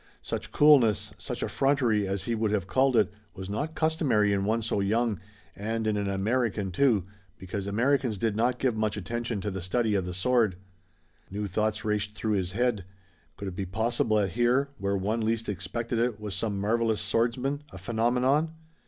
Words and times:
Such 0.23 0.51
coolness, 0.51 1.13
such 1.19 1.43
effrontery, 1.43 2.07
as 2.07 2.23
he 2.23 2.33
would 2.33 2.49
have 2.49 2.65
called 2.65 2.95
it, 2.95 3.13
was 3.35 3.51
not 3.51 3.75
customary 3.75 4.33
in 4.33 4.45
one 4.45 4.63
so 4.63 4.79
young, 4.79 5.19
and 5.55 5.85
in 5.85 5.95
an 5.95 6.09
American 6.09 6.71
too, 6.71 7.03
because 7.37 7.67
Americans 7.67 8.17
did 8.17 8.35
not 8.35 8.57
give 8.57 8.75
much 8.75 8.97
attention 8.97 9.41
to 9.41 9.51
the 9.51 9.61
study 9.61 9.93
of 9.93 10.07
the 10.07 10.13
sword. 10.15 10.55
New 11.29 11.45
thoughts 11.45 11.85
raced 11.85 12.15
through 12.15 12.33
his 12.33 12.53
head. 12.53 12.83
Could 13.37 13.49
it 13.49 13.55
be 13.55 13.67
possible 13.67 14.17
that 14.17 14.31
here, 14.31 14.69
where 14.79 14.97
one 14.97 15.21
least 15.21 15.47
expected 15.47 15.99
it, 15.99 16.19
was 16.19 16.33
some 16.33 16.59
marvelous 16.59 16.99
swordsman, 16.99 17.61
a 17.71 17.77
phenomenon? 17.77 18.55